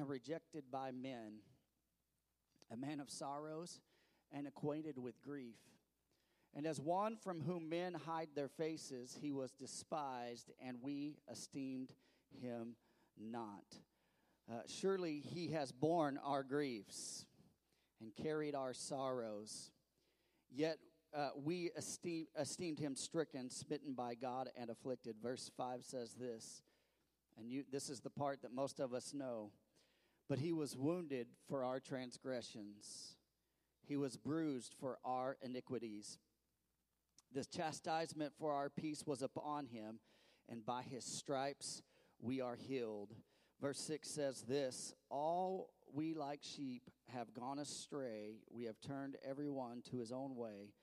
[0.00, 1.40] and rejected by men,
[2.72, 3.80] a man of sorrows
[4.32, 5.58] and acquainted with grief.
[6.56, 11.92] And as one from whom men hide their faces, he was despised, and we esteemed
[12.40, 12.76] him
[13.20, 13.64] not.
[14.50, 17.26] Uh, surely he has borne our griefs
[18.00, 19.70] and carried our sorrows.
[20.50, 20.78] Yet
[21.14, 25.16] uh, we esteem, esteemed him stricken, smitten by God, and afflicted.
[25.22, 26.62] Verse 5 says this,
[27.38, 29.50] and you, this is the part that most of us know.
[30.30, 33.16] But he was wounded for our transgressions,
[33.84, 36.18] he was bruised for our iniquities.
[37.32, 39.98] The chastisement for our peace was upon him,
[40.48, 41.82] and by his stripes
[42.20, 43.12] we are healed.
[43.60, 49.82] Verse 6 says this All we like sheep have gone astray, we have turned everyone
[49.90, 50.74] to his own way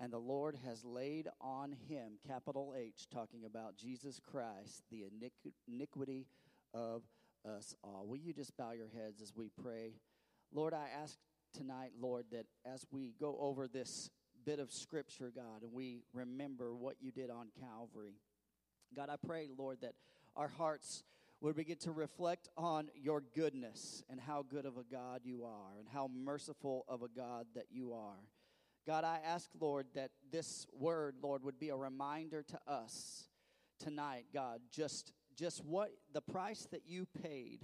[0.00, 5.04] and the Lord has laid on him, capital H, talking about Jesus Christ, the
[5.66, 6.28] iniquity
[6.72, 7.02] of
[7.44, 8.06] us all.
[8.06, 9.94] Will you just bow your heads as we pray?
[10.52, 11.18] Lord, I ask
[11.56, 14.10] tonight, Lord, that as we go over this
[14.44, 18.14] bit of scripture, God, and we remember what you did on Calvary,
[18.94, 19.94] God, I pray, Lord, that
[20.36, 21.04] our hearts
[21.40, 25.78] would begin to reflect on your goodness and how good of a God you are
[25.78, 28.18] and how merciful of a God that you are.
[28.86, 33.28] God, I ask, Lord, that this word, Lord, would be a reminder to us
[33.78, 37.60] tonight, God, just, just what the price that you paid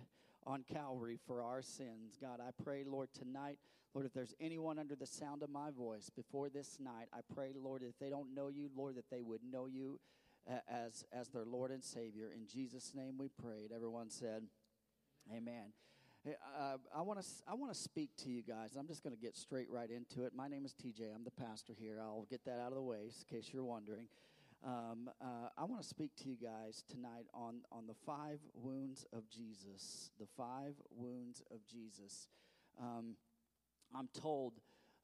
[0.46, 2.16] on Calvary for our sins.
[2.20, 3.58] God, I pray, Lord, tonight,
[3.94, 7.52] Lord, if there's anyone under the sound of my voice before this night, I pray,
[7.56, 9.98] Lord, if they don't know you, Lord, that they would know you
[10.68, 12.30] as, as their Lord and Savior.
[12.34, 13.70] In Jesus' name we prayed.
[13.74, 14.42] Everyone said,
[15.34, 15.72] Amen.
[16.26, 18.76] Uh, I want to I want to speak to you guys.
[18.78, 20.32] I'm just going to get straight right into it.
[20.34, 21.14] My name is TJ.
[21.14, 21.98] I'm the pastor here.
[22.00, 24.06] I'll get that out of the way in case you're wondering.
[24.66, 29.04] Um, uh, I want to speak to you guys tonight on on the five wounds
[29.12, 30.10] of Jesus.
[30.18, 32.28] The five wounds of Jesus.
[32.80, 33.16] Um,
[33.94, 34.54] I'm told.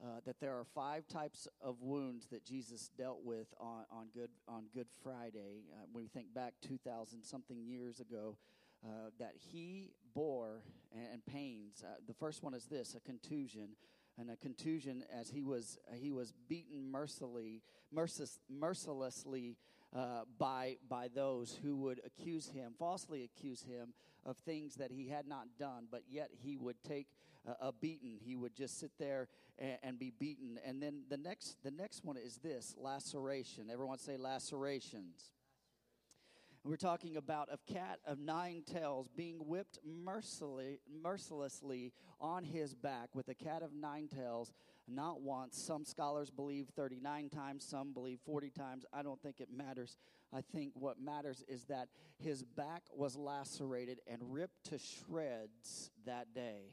[0.03, 4.31] Uh, that there are five types of wounds that Jesus dealt with on, on Good
[4.48, 5.65] on Good Friday.
[5.75, 8.38] Uh, when we think back 2,000 something years ago,
[8.82, 11.84] uh, that he bore and, and pains.
[11.84, 13.77] Uh, the first one is this: a contusion,
[14.16, 17.60] and a contusion as he was he was beaten mercilessly,
[17.93, 19.56] merciless, mercilessly
[19.95, 23.93] uh, by by those who would accuse him, falsely accuse him
[24.25, 27.09] of things that he had not done, but yet he would take
[27.47, 28.19] a, a beating.
[28.23, 29.28] He would just sit there
[29.59, 30.59] and, and, be beaten.
[30.65, 33.71] And then the next the next one is this laceration.
[33.71, 35.31] Everyone say lacerations.
[36.62, 43.15] We're talking about a cat of nine tails being whipped mercilessly, mercilessly on his back
[43.15, 44.53] with a cat of nine tails,
[44.87, 45.56] not once.
[45.56, 48.84] Some scholars believe 39 times, some believe 40 times.
[48.93, 49.97] I don't think it matters.
[50.34, 51.88] I think what matters is that
[52.19, 56.72] his back was lacerated and ripped to shreds that day.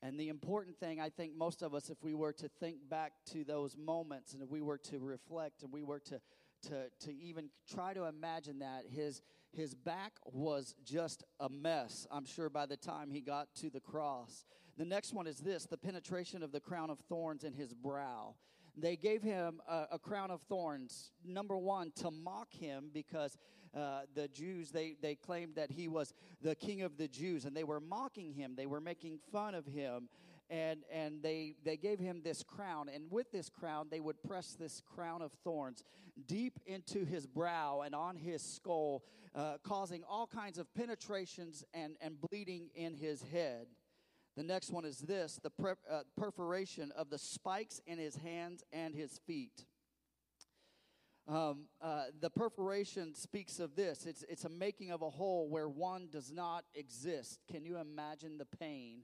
[0.00, 3.12] And the important thing, I think most of us, if we were to think back
[3.32, 6.20] to those moments and if we were to reflect and we were to
[6.62, 8.84] to, to even try to imagine that.
[8.88, 9.22] His,
[9.52, 13.80] his back was just a mess, I'm sure, by the time he got to the
[13.80, 14.44] cross.
[14.76, 18.34] The next one is this the penetration of the crown of thorns in his brow.
[18.76, 23.38] They gave him a, a crown of thorns, number one, to mock him because
[23.74, 26.12] uh, the Jews, they, they claimed that he was
[26.42, 28.54] the king of the Jews, and they were mocking him.
[28.54, 30.08] They were making fun of him
[30.50, 34.56] and and they they gave him this crown and with this crown they would press
[34.58, 35.82] this crown of thorns
[36.26, 39.02] deep into his brow and on his skull
[39.34, 43.66] uh, causing all kinds of penetrations and and bleeding in his head.
[44.36, 48.62] The next one is this the pre- uh, perforation of the spikes in his hands
[48.72, 49.64] and his feet.
[51.28, 54.06] Um, uh, the perforation speaks of this.
[54.06, 57.40] It's, it's a making of a hole where one does not exist.
[57.50, 59.00] Can you imagine the pain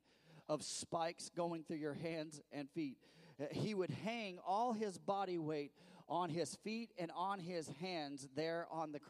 [0.48, 2.97] of spikes going through your hands and feet.
[3.41, 5.72] Uh, he would hang all his body weight
[6.08, 9.00] on his feet and on his hands there on the,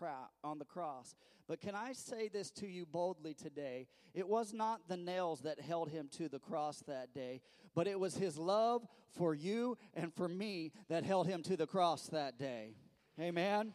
[0.45, 1.15] on the cross.
[1.49, 3.89] But can I say this to you boldly today?
[4.15, 7.41] It was not the nails that held him to the cross that day,
[7.75, 11.67] but it was his love for you and for me that held him to the
[11.67, 12.75] cross that day.
[13.21, 13.75] Amen.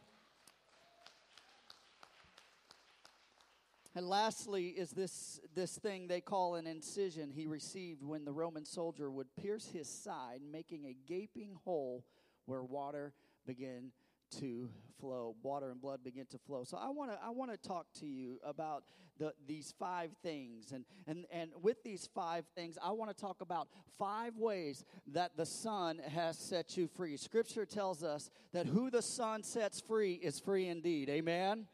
[3.98, 8.64] And lastly, is this, this thing they call an incision he received when the Roman
[8.64, 12.06] soldier would pierce his side, making a gaping hole
[12.46, 13.14] where water
[13.48, 13.92] began
[14.40, 16.64] to flow water and blood begin to flow.
[16.64, 18.84] So i want to i want to talk to you about
[19.18, 20.74] the, these five things.
[20.74, 24.84] And and and with these five things i want to talk about five ways
[25.14, 27.16] that the son has set you free.
[27.16, 31.10] Scripture tells us that who the son sets free is free indeed.
[31.10, 31.68] Amen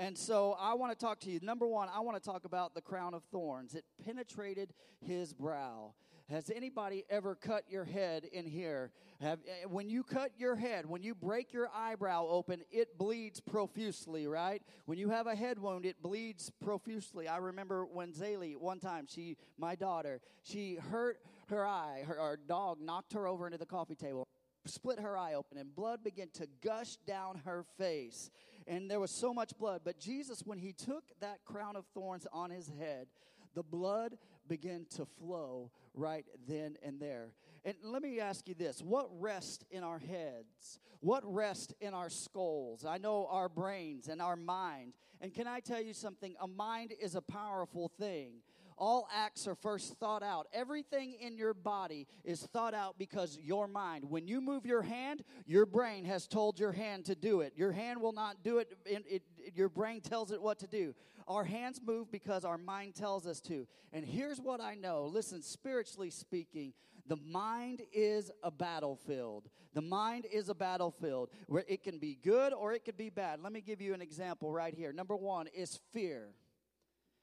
[0.00, 1.40] And so I want to talk to you.
[1.42, 3.74] Number one, I want to talk about the crown of thorns.
[3.74, 4.72] It penetrated
[5.06, 5.92] his brow.
[6.30, 8.92] Has anybody ever cut your head in here?
[9.20, 13.40] Have, eh, when you cut your head, when you break your eyebrow open, it bleeds
[13.40, 14.62] profusely, right?
[14.86, 17.28] When you have a head wound, it bleeds profusely.
[17.28, 21.18] I remember when Zaylee, one time, she, my daughter, she hurt
[21.50, 22.04] her eye.
[22.06, 24.28] Her, our dog knocked her over into the coffee table,
[24.64, 28.30] split her eye open, and blood began to gush down her face.
[28.70, 29.80] And there was so much blood.
[29.84, 33.08] But Jesus, when he took that crown of thorns on his head,
[33.54, 37.32] the blood began to flow right then and there.
[37.64, 40.78] And let me ask you this what rests in our heads?
[41.00, 42.84] What rests in our skulls?
[42.84, 44.92] I know our brains and our mind.
[45.20, 46.36] And can I tell you something?
[46.40, 48.34] A mind is a powerful thing.
[48.80, 50.48] All acts are first thought out.
[50.54, 54.06] Everything in your body is thought out because your mind.
[54.08, 57.52] When you move your hand, your brain has told your hand to do it.
[57.54, 59.22] Your hand will not do it, it, it
[59.54, 60.94] your brain tells it what to do.
[61.28, 63.68] Our hands move because our mind tells us to.
[63.92, 66.72] And here's what I know listen, spiritually speaking,
[67.06, 69.50] the mind is a battlefield.
[69.74, 73.40] The mind is a battlefield where it can be good or it could be bad.
[73.42, 74.92] Let me give you an example right here.
[74.92, 76.30] Number one is fear.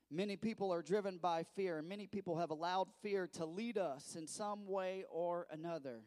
[0.09, 1.80] Many people are driven by fear.
[1.80, 6.01] and Many people have allowed fear to lead us in some way or another.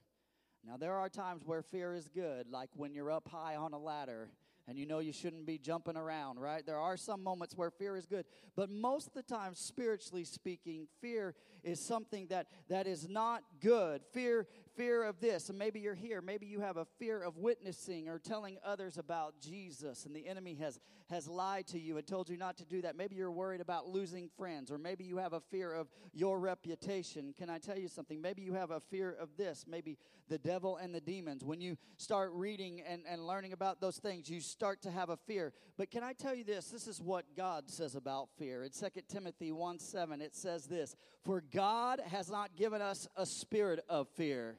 [0.66, 3.78] Now, there are times where fear is good, like when you're up high on a
[3.78, 4.30] ladder
[4.68, 6.64] and you know you shouldn't be jumping around, right?
[6.64, 8.24] There are some moments where fear is good,
[8.56, 14.02] but most of the time, spiritually speaking, fear is something that, that is not good.
[14.12, 14.46] Fear,
[14.76, 18.18] fear of this, and maybe you're here, maybe you have a fear of witnessing or
[18.18, 20.80] telling others about Jesus, and the enemy has,
[21.10, 22.96] has lied to you and told you not to do that.
[22.96, 27.34] Maybe you're worried about losing friends, or maybe you have a fear of your reputation.
[27.36, 28.20] Can I tell you something?
[28.20, 29.98] Maybe you have a fear of this, maybe
[30.30, 31.44] the devil and the demons.
[31.44, 35.16] When you start reading and, and learning about those things, you start to have a
[35.16, 35.52] fear.
[35.76, 36.66] But can I tell you this?
[36.66, 38.62] This is what God says about fear.
[38.62, 43.26] In 2 Timothy 1 7, it says this For God has not given us a
[43.26, 44.56] spirit of fear.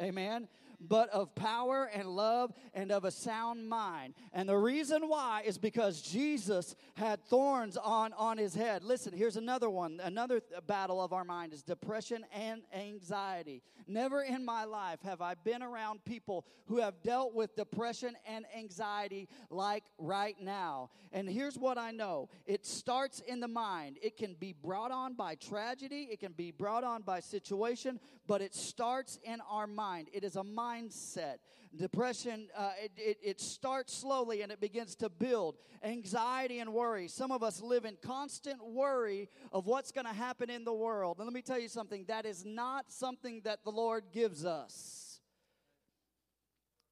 [0.00, 0.48] Amen
[0.80, 4.14] but of power and love and of a sound mind.
[4.32, 8.82] And the reason why is because Jesus had thorns on, on his head.
[8.84, 10.00] Listen, here's another one.
[10.02, 13.62] Another battle of our mind is depression and anxiety.
[13.86, 18.46] Never in my life have I been around people who have dealt with depression and
[18.56, 20.90] anxiety like right now.
[21.12, 23.98] And here's what I know it starts in the mind.
[24.02, 28.40] It can be brought on by tragedy, it can be brought on by situation, but
[28.40, 30.08] it starts in our mind.
[30.12, 31.36] It is a mindset.
[31.76, 35.56] Depression, uh, it, it, it starts slowly and it begins to build.
[35.82, 37.08] Anxiety and worry.
[37.08, 41.18] Some of us live in constant worry of what's going to happen in the world.
[41.18, 45.04] And let me tell you something that is not something that the Lord gives us.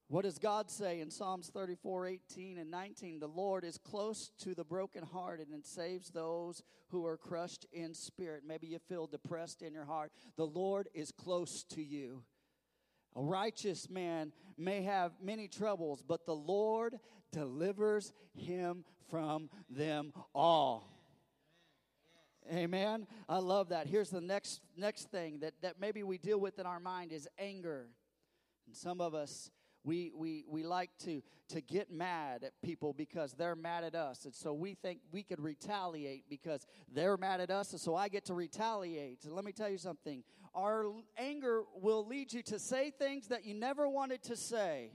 [0.09, 3.19] What does God say in Psalms 34 18 and 19?
[3.19, 8.43] The Lord is close to the brokenhearted and saves those who are crushed in spirit.
[8.45, 10.11] Maybe you feel depressed in your heart.
[10.35, 12.21] The Lord is close to you.
[13.15, 16.99] A righteous man may have many troubles, but the Lord
[17.31, 20.89] delivers him from them all.
[22.51, 23.07] Amen.
[23.29, 23.87] I love that.
[23.87, 27.27] Here's the next next thing that, that maybe we deal with in our mind is
[27.39, 27.87] anger.
[28.67, 29.49] And some of us
[29.83, 34.25] we, we, we like to, to get mad at people because they're mad at us.
[34.25, 37.71] And so we think we could retaliate because they're mad at us.
[37.71, 39.25] And so I get to retaliate.
[39.25, 40.23] And let me tell you something
[40.55, 40.85] our
[41.17, 44.91] anger will lead you to say things that you never wanted to say.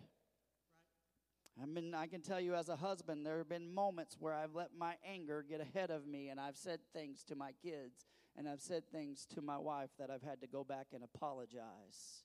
[1.60, 4.54] I mean, I can tell you as a husband, there have been moments where I've
[4.54, 8.48] let my anger get ahead of me and I've said things to my kids and
[8.48, 12.22] I've said things to my wife that I've had to go back and apologize.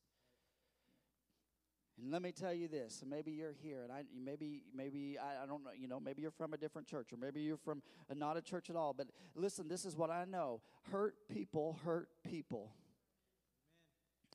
[1.99, 5.45] And let me tell you this, maybe you're here, and I maybe maybe I, I,
[5.45, 8.15] don't know, you know, maybe you're from a different church, or maybe you're from a,
[8.15, 8.93] not a church at all.
[8.93, 10.61] But listen, this is what I know:
[10.91, 12.71] hurt people hurt people.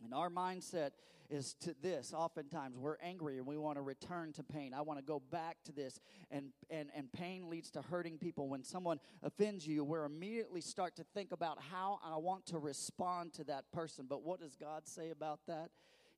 [0.04, 0.90] And our mindset
[1.30, 2.12] is to this.
[2.14, 4.72] Oftentimes, we're angry and we want to return to pain.
[4.72, 6.00] I want to go back to this,
[6.30, 8.48] and and and pain leads to hurting people.
[8.48, 13.34] When someone offends you, we immediately start to think about how I want to respond
[13.34, 14.06] to that person.
[14.08, 15.70] But what does God say about that?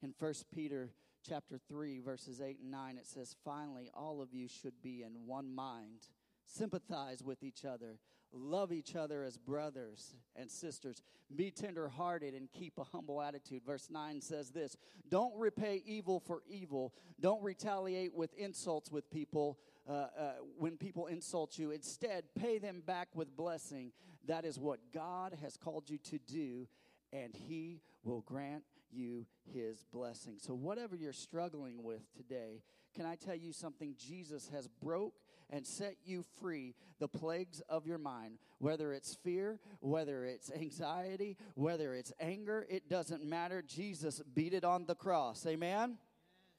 [0.03, 0.91] In First Peter
[1.29, 5.27] chapter 3, verses 8 and 9, it says, Finally, all of you should be in
[5.27, 6.09] one mind,
[6.47, 7.99] sympathize with each other,
[8.33, 11.03] love each other as brothers and sisters,
[11.35, 13.63] be tenderhearted, and keep a humble attitude.
[13.65, 14.77] Verse 9 says this
[15.09, 19.59] Don't repay evil for evil, don't retaliate with insults with people.
[19.89, 23.91] Uh, uh, when people insult you, instead pay them back with blessing.
[24.29, 26.69] That is what God has called you to do,
[27.13, 30.37] and He will grant you his blessing.
[30.39, 32.63] So, whatever you're struggling with today,
[32.95, 33.95] can I tell you something?
[33.99, 35.15] Jesus has broke
[35.51, 38.39] and set you free the plagues of your mind.
[38.59, 43.63] Whether it's fear, whether it's anxiety, whether it's anger, it doesn't matter.
[43.63, 45.47] Jesus beat it on the cross.
[45.47, 45.99] Amen?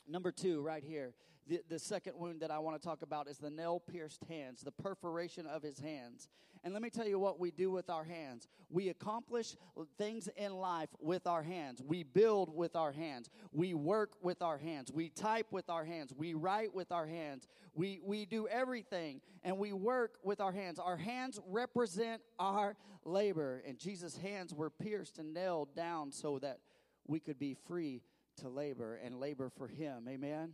[0.07, 1.13] Number two, right here.
[1.51, 4.61] The, the second wound that I want to talk about is the nail pierced hands,
[4.61, 6.29] the perforation of his hands.
[6.63, 8.47] And let me tell you what we do with our hands.
[8.69, 9.57] We accomplish
[9.97, 11.81] things in life with our hands.
[11.85, 13.29] We build with our hands.
[13.51, 14.93] We work with our hands.
[14.93, 16.13] We type with our hands.
[16.15, 17.49] We write with our hands.
[17.73, 20.79] We, we do everything and we work with our hands.
[20.79, 23.61] Our hands represent our labor.
[23.67, 26.59] And Jesus' hands were pierced and nailed down so that
[27.07, 28.03] we could be free
[28.37, 30.07] to labor and labor for Him.
[30.07, 30.53] Amen?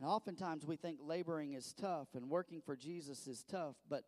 [0.00, 4.04] And oftentimes we think laboring is tough and working for Jesus is tough, but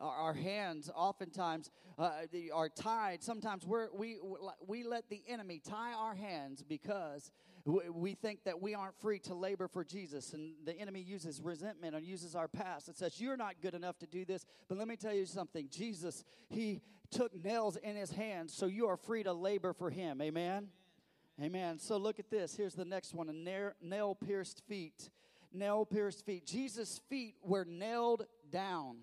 [0.00, 2.12] our hands oftentimes uh,
[2.54, 3.22] are tied.
[3.22, 4.18] Sometimes we
[4.66, 7.32] we let the enemy tie our hands because
[7.64, 11.94] we think that we aren't free to labor for Jesus, and the enemy uses resentment
[11.94, 14.88] and uses our past and says, "You're not good enough to do this." But let
[14.88, 16.80] me tell you something: Jesus, He
[17.10, 20.22] took nails in His hands, so you are free to labor for Him.
[20.22, 20.70] Amen.
[21.40, 21.54] Amen.
[21.56, 21.78] Amen.
[21.78, 22.56] So look at this.
[22.56, 25.10] Here's the next one: a nail pierced feet.
[25.52, 26.46] Nail pierced feet.
[26.46, 28.98] Jesus' feet were nailed down.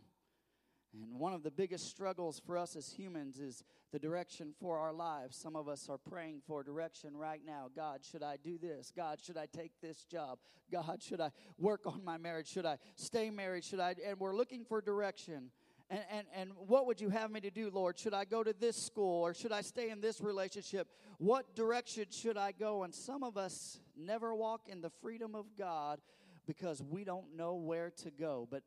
[0.93, 4.93] And one of the biggest struggles for us as humans is the direction for our
[4.93, 5.35] lives.
[5.35, 7.69] Some of us are praying for direction right now.
[7.75, 8.91] God, should I do this?
[8.95, 10.39] God, should I take this job?
[10.71, 12.47] God, should I work on my marriage?
[12.47, 13.63] Should I stay married?
[13.63, 13.95] Should I?
[14.05, 15.51] And we're looking for direction.
[15.89, 17.99] And, and, and what would you have me to do, Lord?
[17.99, 20.87] Should I go to this school or should I stay in this relationship?
[21.17, 22.83] What direction should I go?
[22.83, 25.99] And some of us never walk in the freedom of God
[26.45, 28.47] because we don't know where to go.
[28.49, 28.63] But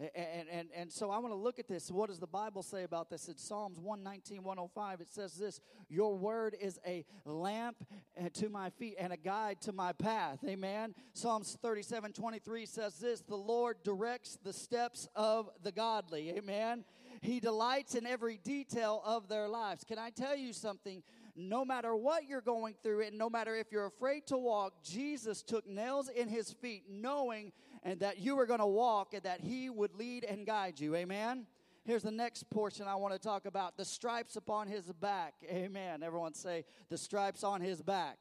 [0.00, 1.88] and, and, and so I want to look at this.
[1.88, 3.28] What does the Bible say about this?
[3.28, 7.76] In Psalms 119, 105, it says this Your word is a lamp
[8.18, 10.40] uh, to my feet and a guide to my path.
[10.44, 10.96] Amen.
[11.12, 16.30] Psalms 37, 23 says this The Lord directs the steps of the godly.
[16.30, 16.84] Amen.
[17.22, 19.84] He delights in every detail of their lives.
[19.84, 21.04] Can I tell you something?
[21.36, 25.42] No matter what you're going through, and no matter if you're afraid to walk, Jesus
[25.42, 29.40] took nails in his feet, knowing and that you were going to walk and that
[29.40, 30.94] he would lead and guide you.
[30.94, 31.46] Amen.
[31.84, 35.34] Here's the next portion I want to talk about the stripes upon his back.
[35.50, 36.02] Amen.
[36.02, 38.16] Everyone say, the stripes on his back.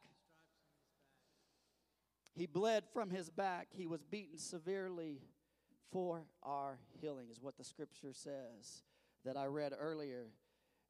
[2.35, 3.67] He bled from his back.
[3.71, 5.21] He was beaten severely
[5.91, 8.81] for our healing, is what the scripture says
[9.23, 10.25] that I read earlier.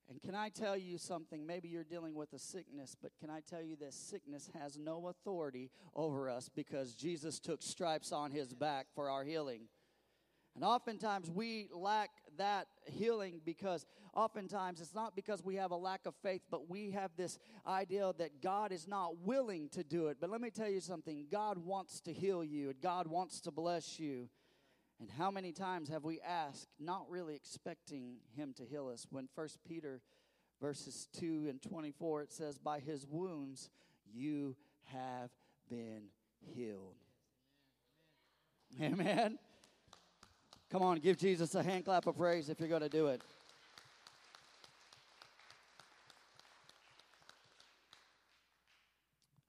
[0.09, 1.45] And can I tell you something?
[1.45, 5.07] Maybe you're dealing with a sickness, but can I tell you this sickness has no
[5.07, 9.69] authority over us because Jesus took stripes on his back for our healing.
[10.55, 16.05] And oftentimes we lack that healing because oftentimes it's not because we have a lack
[16.05, 20.17] of faith, but we have this idea that God is not willing to do it.
[20.21, 23.99] But let me tell you something God wants to heal you, God wants to bless
[23.99, 24.29] you.
[24.99, 29.05] And how many times have we asked, not really expecting him to heal us?
[29.09, 30.01] When First Peter
[30.61, 33.69] verses 2 and 24, it says, By his wounds
[34.13, 35.29] you have
[35.69, 36.03] been
[36.39, 36.95] healed.
[38.79, 38.93] Amen.
[38.93, 39.39] Amen.
[40.71, 43.21] Come on, give Jesus a hand clap of praise if you're going to do it.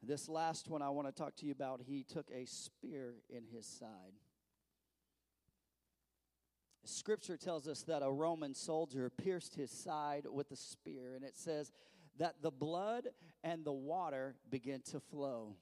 [0.03, 3.45] This last one I want to talk to you about, he took a spear in
[3.51, 4.13] his side.
[6.85, 11.37] Scripture tells us that a Roman soldier pierced his side with a spear, and it
[11.37, 11.73] says
[12.19, 13.09] that the blood
[13.43, 15.57] and the water began to flow.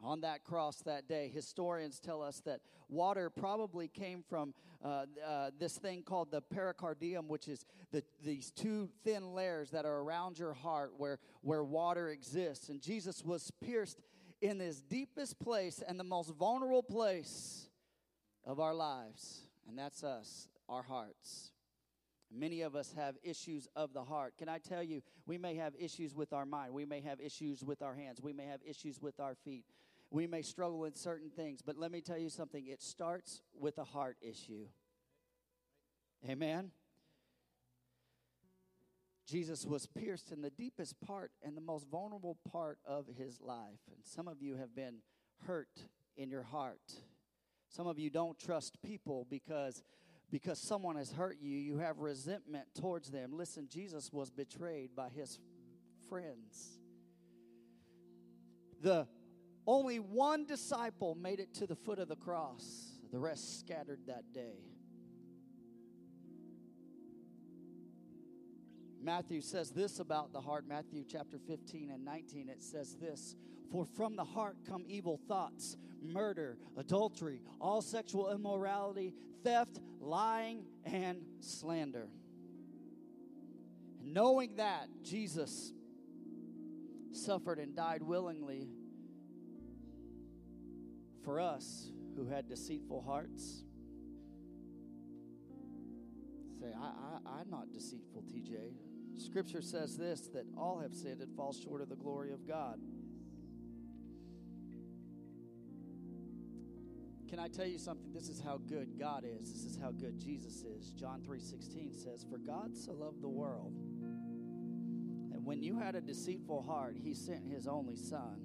[0.00, 5.50] On that cross that day, historians tell us that water probably came from uh, uh,
[5.58, 10.38] this thing called the pericardium, which is the, these two thin layers that are around
[10.38, 12.68] your heart where, where water exists.
[12.68, 14.00] And Jesus was pierced
[14.40, 17.68] in this deepest place and the most vulnerable place
[18.44, 21.52] of our lives and that's us, our hearts.
[22.30, 24.34] Many of us have issues of the heart.
[24.38, 26.74] Can I tell you, we may have issues with our mind.
[26.74, 28.20] We may have issues with our hands.
[28.22, 29.64] We may have issues with our feet.
[30.10, 31.60] We may struggle with certain things.
[31.62, 34.66] But let me tell you something it starts with a heart issue.
[36.28, 36.70] Amen?
[39.26, 43.80] Jesus was pierced in the deepest part and the most vulnerable part of his life.
[43.90, 44.96] And some of you have been
[45.46, 45.68] hurt
[46.16, 46.80] in your heart.
[47.68, 49.82] Some of you don't trust people because
[50.30, 53.30] because someone has hurt you, you have resentment towards them.
[53.32, 55.38] Listen, Jesus was betrayed by his
[56.10, 56.78] friends.
[58.82, 59.08] The
[59.66, 62.98] only one disciple made it to the foot of the cross.
[63.10, 64.58] The rest scattered that day.
[69.00, 70.66] Matthew says this about the heart.
[70.68, 73.36] Matthew chapter 15 and 19, it says this
[73.70, 81.22] For from the heart come evil thoughts, murder, adultery, all sexual immorality, theft, lying, and
[81.40, 82.08] slander.
[84.00, 85.72] And knowing that Jesus
[87.12, 88.68] suffered and died willingly
[91.24, 93.64] for us who had deceitful hearts.
[96.60, 98.72] Say, I, I, I'm not deceitful, TJ.
[99.18, 102.80] Scripture says this that all have sinned and fall short of the glory of God.
[107.28, 108.10] Can I tell you something?
[108.12, 109.52] This is how good God is.
[109.52, 110.92] This is how good Jesus is.
[110.92, 113.74] John 3:16 says, "For God so loved the world,
[115.32, 118.40] and when you had a deceitful heart, he sent his only son,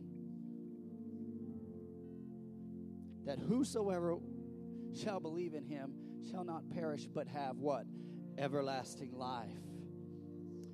[3.23, 4.19] that whosoever
[4.91, 7.87] shall believe in him shall not perish but have what?
[8.37, 9.63] Everlasting life."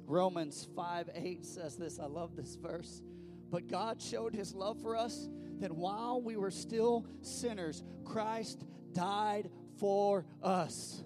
[0.06, 2.00] Romans 5 8 says this.
[2.00, 3.04] I love this verse.
[3.52, 8.64] But God showed his love for us that while we were still sinners, Christ
[8.94, 11.04] died for us.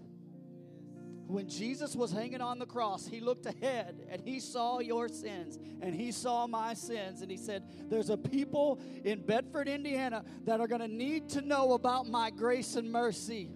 [1.27, 5.57] When Jesus was hanging on the cross, he looked ahead and he saw your sins
[5.81, 7.22] and he saw my sins.
[7.22, 11.41] And he said, There's a people in Bedford, Indiana that are going to need to
[11.41, 13.51] know about my grace and mercy.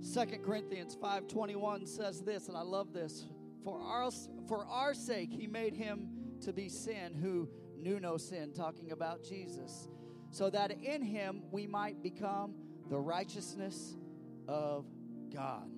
[0.00, 3.24] Second Corinthians 5:21 says this and I love this
[3.64, 4.10] for our
[4.48, 6.08] for our sake he made him
[6.42, 9.88] to be sin who knew no sin talking about Jesus
[10.30, 12.54] so that in him we might become
[12.88, 13.96] the righteousness
[14.48, 14.86] of
[15.32, 15.68] God.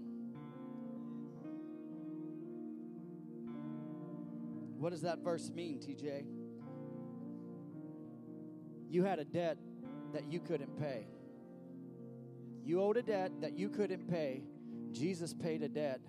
[4.78, 6.24] What does that verse mean, TJ?
[8.90, 9.58] You had a debt
[10.12, 11.06] that you couldn't pay.
[12.64, 14.42] You owed a debt that you couldn't pay.
[14.92, 16.00] Jesus paid a debt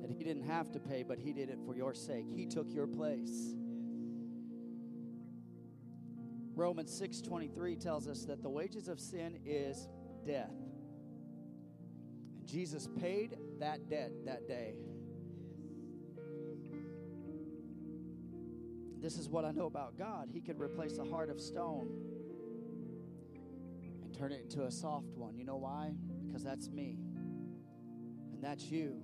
[0.00, 2.26] that he didn't have to pay, but he did it for your sake.
[2.28, 3.56] He took your place.
[6.54, 9.88] Romans 6:23 tells us that the wages of sin is
[10.24, 10.54] death.
[12.38, 14.76] And Jesus paid that debt that day.
[19.00, 20.28] This is what I know about God.
[20.30, 21.88] He can replace a heart of stone
[24.02, 25.36] and turn it into a soft one.
[25.36, 25.92] You know why?
[26.26, 26.98] Because that's me.
[28.32, 29.00] And that's you.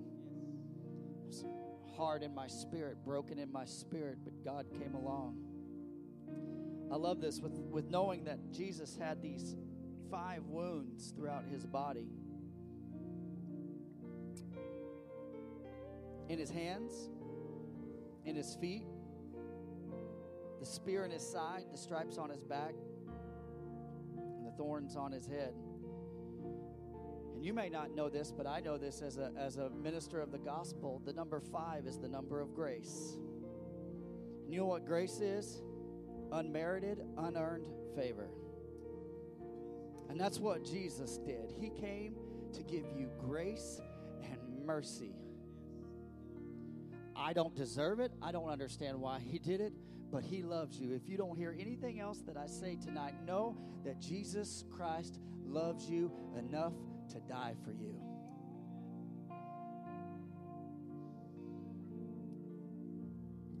[1.97, 5.48] Hard in my spirit, broken in my spirit, but God came along.
[6.91, 9.55] I love this with, with knowing that Jesus had these
[10.09, 12.07] five wounds throughout his body.
[16.29, 17.09] In his hands,
[18.25, 18.85] in his feet,
[20.59, 22.73] the spear in his side, the stripes on his back,
[24.17, 25.53] and the thorns on his head.
[27.35, 30.19] And you may not know this, but I know this as a, as a minister
[30.19, 31.01] of the gospel.
[31.05, 33.17] The number five is the number of grace.
[34.43, 35.61] And you know what grace is?
[36.31, 37.65] Unmerited, unearned
[37.95, 38.29] favor.
[40.09, 41.53] And that's what Jesus did.
[41.59, 42.15] He came
[42.53, 43.79] to give you grace
[44.23, 45.13] and mercy.
[47.15, 48.11] I don't deserve it.
[48.21, 49.73] I don't understand why he did it,
[50.11, 50.93] but He loves you.
[50.93, 55.89] If you don't hear anything else that I say tonight, know that Jesus Christ loves
[55.89, 56.73] you enough
[57.09, 57.95] to die for you.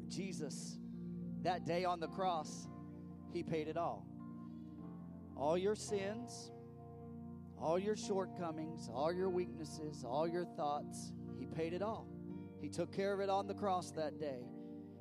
[0.07, 0.79] Jesus,
[1.43, 2.67] that day on the cross,
[3.33, 4.05] He paid it all.
[5.35, 6.51] All your sins,
[7.57, 12.07] all your shortcomings, all your weaknesses, all your thoughts, He paid it all.
[12.61, 14.43] He took care of it on the cross that day.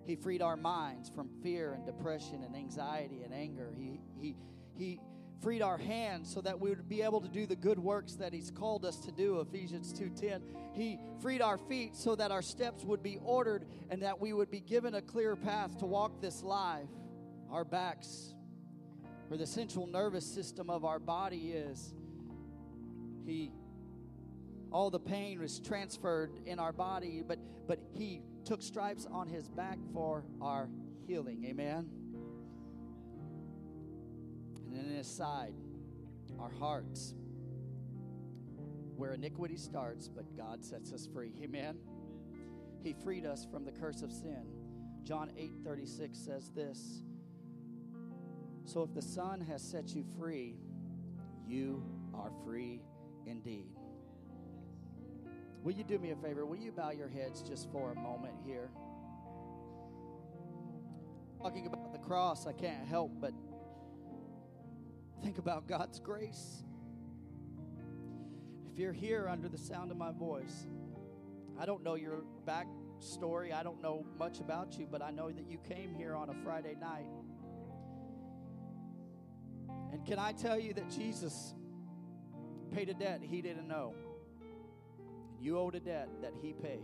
[0.06, 3.74] He freed our minds from fear and depression and anxiety and anger.
[3.76, 4.36] He, he,
[4.74, 5.00] he
[5.42, 8.32] freed our hands so that we would be able to do the good works that
[8.32, 10.40] he's called us to do ephesians 2.10
[10.72, 14.50] he freed our feet so that our steps would be ordered and that we would
[14.50, 16.88] be given a clear path to walk this life
[17.50, 18.34] our backs
[19.28, 21.94] where the central nervous system of our body is
[23.24, 23.52] he
[24.70, 29.46] all the pain was transferred in our body but but he took stripes on his
[29.50, 30.70] back for our
[31.06, 31.44] healing.
[31.44, 31.86] Amen.
[34.68, 35.54] And then in his side,
[36.38, 37.14] our hearts,
[38.96, 41.32] where iniquity starts, but God sets us free.
[41.42, 41.78] Amen.
[42.82, 44.44] He freed us from the curse of sin.
[45.04, 47.02] John 8 36 says this
[48.66, 50.56] So if the Son has set you free,
[51.46, 52.82] you are free
[53.26, 53.70] indeed.
[55.62, 56.44] Will you do me a favor?
[56.44, 58.70] Will you bow your heads just for a moment here?
[61.40, 63.32] Talking about the cross, I can't help but
[65.22, 66.64] think about God's grace.
[68.72, 70.66] If you're here under the sound of my voice
[71.60, 72.68] I don't know your back
[73.00, 73.52] story.
[73.52, 76.34] I don't know much about you, but I know that you came here on a
[76.44, 77.06] Friday night.
[79.92, 81.54] And can I tell you that Jesus
[82.72, 83.94] paid a debt he didn't know?
[85.40, 86.82] You owed a debt that he paid.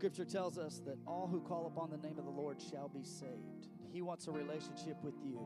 [0.00, 3.04] Scripture tells us that all who call upon the name of the Lord shall be
[3.04, 3.68] saved.
[3.92, 5.38] He wants a relationship with you.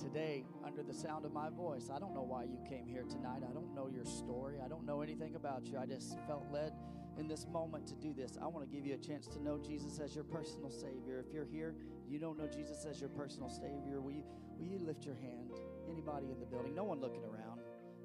[0.00, 3.42] Today, under the sound of my voice, I don't know why you came here tonight.
[3.46, 4.60] I don't know your story.
[4.64, 5.76] I don't know anything about you.
[5.76, 6.72] I just felt led
[7.18, 8.38] in this moment to do this.
[8.40, 11.22] I want to give you a chance to know Jesus as your personal Savior.
[11.28, 11.74] If you're here,
[12.08, 14.24] you don't know Jesus as your personal Savior, will you,
[14.56, 15.52] will you lift your hand?
[15.86, 16.74] Anybody in the building?
[16.74, 17.60] No one looking around.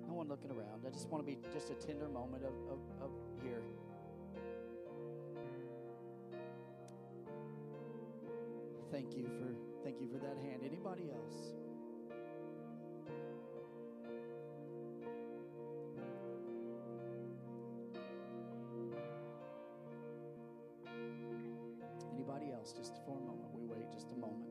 [0.05, 0.83] No one looking around.
[0.85, 3.61] I just want to be just a tender moment of, of, of here.
[8.93, 10.61] Thank you for thank you for that hand.
[10.63, 11.55] Anybody else?
[22.13, 22.71] Anybody else?
[22.77, 23.49] Just for a moment.
[23.55, 24.45] We wait just a moment.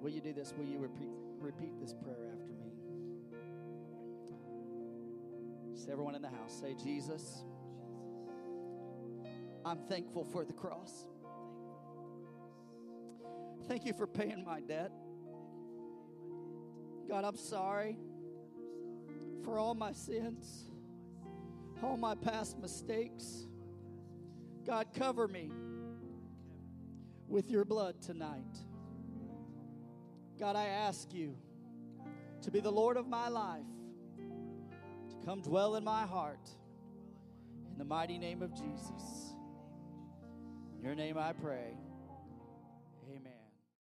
[0.00, 0.54] Will you do this?
[0.56, 2.65] Will you repeat, repeat this prayer after me?
[5.76, 7.44] Just everyone in the house say, Jesus,
[9.62, 11.06] I'm thankful for the cross.
[13.68, 14.90] Thank you for paying my debt.
[17.06, 17.98] God, I'm sorry
[19.44, 20.70] for all my sins,
[21.82, 23.46] all my past mistakes.
[24.66, 25.50] God, cover me
[27.28, 28.56] with your blood tonight.
[30.40, 31.36] God, I ask you
[32.40, 33.66] to be the Lord of my life,
[35.26, 36.48] come dwell in my heart.
[37.72, 39.34] In the mighty name of Jesus.
[40.78, 41.74] In your name I pray.